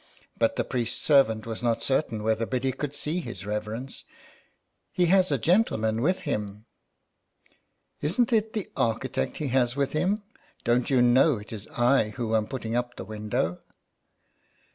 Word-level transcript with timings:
But 0.35 0.55
the 0.55 0.63
priest's 0.63 0.99
servant 0.99 1.45
was 1.45 1.61
not 1.61 1.83
certain 1.83 2.23
whether 2.23 2.47
Biddy 2.47 2.71
could 2.71 2.95
see 2.95 3.19
his 3.19 3.45
reverence." 3.45 4.03
He 4.91 5.05
has 5.05 5.31
a 5.31 5.37
gentleman 5.37 6.01
with 6.01 6.21
him."" 6.21 6.65
Isn't 8.01 8.33
it 8.33 8.53
the 8.53 8.71
architect 8.75 9.37
he 9.37 9.49
has 9.49 9.75
with 9.75 9.93
him? 9.93 10.23
Don't 10.63 10.89
you 10.89 11.03
know 11.03 11.37
it 11.37 11.53
is 11.53 11.67
I 11.67 12.09
who 12.17 12.35
am 12.35 12.47
putting 12.47 12.75
up 12.75 12.95
the 12.95 13.05
window 13.05 13.59